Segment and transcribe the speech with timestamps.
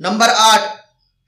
[0.00, 0.62] Number آٹھ،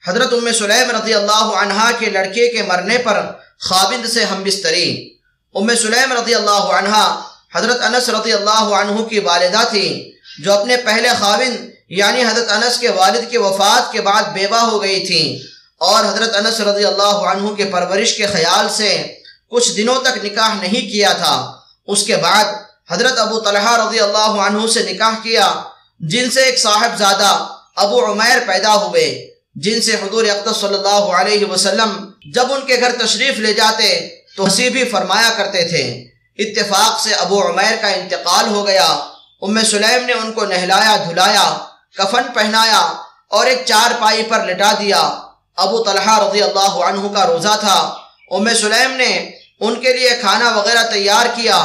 [0.08, 5.14] حضرت ام سلیم رضی اللہ عنہا کے لڑکے کے مرنے پر خاوند سے ہم بستری۔
[5.54, 7.20] ام سلیم رضی اللہ عنہا
[7.54, 10.12] حضرت انس رضی اللہ عنہ کی والدہ تھی،
[10.42, 14.82] جو اپنے پہلے خاوند یعنی حضرت انس کے والد کے وفات کے بعد بیوہ ہو
[14.82, 15.42] گئی تھی۔
[15.78, 19.14] اور حضرت انس رضی اللہ عنہ کے پرورش کے خیال سے
[19.50, 21.52] کچھ دنوں تک نکاح نہیں کیا تھا۔
[21.86, 22.44] اس کے بعد
[22.90, 25.54] حضرت ابو طلحہ رضی اللہ عنہ سے نکاح کیا،
[26.00, 27.46] جن سے ایک صاحب زادہ
[27.76, 32.80] ابو عمیر پیدا ہوئے، جن سے حضور اقدس صلی اللہ علیہ وسلم جب ان کے
[32.80, 37.88] گھر تشریف لے جاتے، تو ہنسی بھی فرمایا کرتے تھے۔ اتفاق سے ابو عمیر کا
[37.88, 38.86] انتقال ہو گیا۔
[39.42, 41.58] ام سلیم نے ان کو نہلایا، دھلایا،
[41.96, 42.92] کفن پہنایا
[43.28, 45.18] اور ایک چار پائی پر لٹا دیا۔
[45.56, 47.94] ابو طلحہ رضی اللہ عنہ کا روزہ تھا۔
[48.30, 51.56] ام سلیم نے ان کے لیے کھانا وغیرہ تیار کیا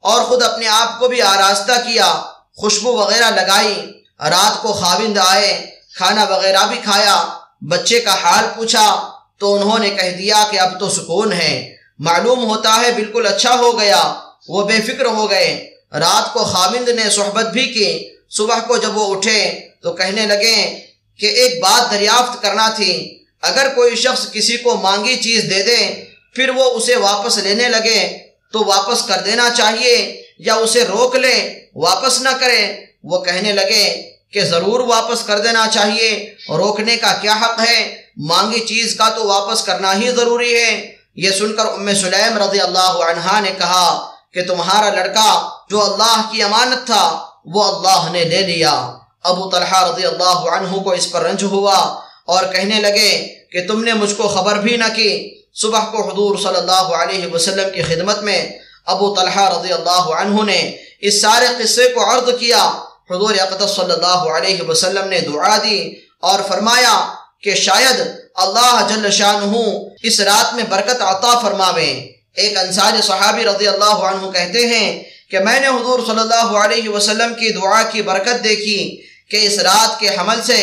[0.00, 2.22] اور خود اپنے آپ کو بھی آراستہ کیا،
[2.56, 7.28] خوشبو وغیرہ لگائی۔ رات کو خاوند آئے، کھانا وغیرہ بھی کھایا،
[7.60, 12.44] بچے کا حال پوچھا، تو انہوں نے کہہ دیا کہ اب تو سکون ہے۔ معلوم
[12.44, 14.14] ہوتا ہے بالکل اچھا ہو گیا،
[14.48, 18.96] وہ بے فکر ہو گئے۔ رات کو خاوند نے صحبت بھی کی، صبح کو جب
[18.96, 20.80] وہ اٹھے، تو کہنے لگے
[21.18, 26.04] کہ ایک بات دریافت کرنا تھی۔ اگر کوئی شخص کسی کو مانگی چیز دے دے،
[26.34, 28.18] پھر وہ اسے واپس لینے لگے،
[28.52, 34.10] تو واپس کر دینا چاہیے، یا اسے روک لے، واپس نہ کرے۔ وہ کہنے لگے
[34.32, 39.26] کہ ضرور واپس کر دینا چاہیے، روکنے کا کیا حق ہے؟ مانگی چیز کا تو
[39.26, 44.10] واپس کرنا ہی ضروری ہے۔ یہ سن کر ام سلیم رضی اللہ عنہا نے کہا
[44.32, 49.90] کہ تمہارا لڑکا جو اللہ کی امانت تھا، وہ اللہ نے لے لیا۔ ابو طلحہ
[49.90, 51.78] رضی اللہ عنہ کو اس پر رنج ہوا
[52.26, 56.38] اور کہنے لگے کہ تم نے مجھ کو خبر بھی نہ کی۔ صبح کو حضور
[56.38, 58.48] صلی اللہ علیہ وسلم کی خدمت میں
[58.86, 63.92] ابو طلحہ رضی اللہ عنہ نے اس سارے قصے کو عرض کیا۔ حضور اقدس صلی
[63.92, 68.00] اللہ علیہ وسلم نے دعا دی اور فرمایا کہ شاید
[68.34, 69.56] اللہ جل شانہ
[70.02, 71.90] اس رات میں برکت عطا فرماوے۔
[72.34, 76.88] ایک انصار صحابی رضی اللہ عنہ کہتے ہیں کہ میں نے حضور صلی اللہ علیہ
[76.88, 79.00] وسلم کی دعا کی برکت دیکھی
[79.30, 80.60] کہ اس رات کے حمل سے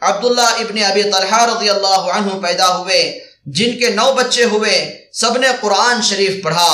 [0.00, 4.76] عبداللہ ابن ابی طلحہ رضی اللہ عنہ پیدا ہوئے، جن کے نو بچے ہوئے،
[5.12, 6.70] سب نے قرآن شریف پڑھا۔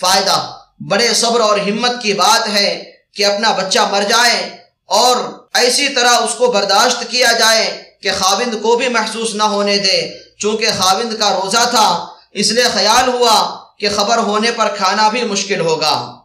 [0.00, 0.38] فائدہ،
[0.90, 2.89] بڑے صبر اور ہمت کی بات ہے
[3.20, 5.16] کہ اپنا بچہ مر جائے اور
[5.54, 10.10] ایسی طرح اس کو برداشت کیا جائے کہ خاوند کو بھی محسوس نہ ہونے دے۔
[10.38, 15.24] چونکہ خاوند کا روزہ تھا، اس لیے خیال ہوا کہ خبر ہونے پر کھانا بھی
[15.24, 16.19] مشکل ہوگا۔